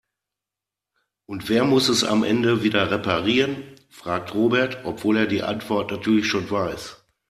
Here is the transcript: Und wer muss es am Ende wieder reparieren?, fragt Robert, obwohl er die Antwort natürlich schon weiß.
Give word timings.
Und 1.27 1.47
wer 1.47 1.63
muss 1.63 1.87
es 1.87 2.03
am 2.03 2.23
Ende 2.23 2.63
wieder 2.63 2.89
reparieren?, 2.89 3.63
fragt 3.91 4.33
Robert, 4.33 4.79
obwohl 4.83 5.15
er 5.15 5.27
die 5.27 5.43
Antwort 5.43 5.91
natürlich 5.91 6.25
schon 6.27 6.49
weiß. 6.49 7.03